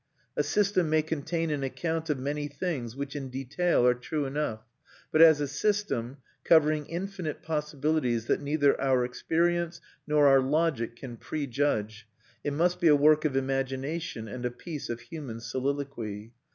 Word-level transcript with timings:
A 0.35 0.41
system 0.41 0.89
may 0.89 1.03
contain 1.03 1.51
an 1.51 1.61
account 1.63 2.09
of 2.09 2.17
many 2.17 2.47
things 2.47 2.95
which, 2.95 3.15
in 3.15 3.29
detail, 3.29 3.85
are 3.85 3.93
true 3.93 4.25
enough; 4.25 4.63
but 5.11 5.21
as 5.21 5.39
a 5.39 5.47
system, 5.47 6.17
covering 6.43 6.87
infinite 6.87 7.43
possibilities 7.43 8.25
that 8.25 8.41
neither 8.41 8.81
our 8.81 9.05
experience 9.05 9.79
nor 10.07 10.25
our 10.25 10.39
logic 10.41 10.95
can 10.95 11.17
prejudge, 11.17 12.07
it 12.43 12.53
must 12.53 12.79
be 12.79 12.87
a 12.87 12.95
work 12.95 13.25
of 13.25 13.35
imagination 13.35 14.27
and 14.27 14.43
a 14.43 14.49
piece 14.49 14.89
of 14.89 15.01
human 15.01 15.39
soliloquy. 15.39 16.31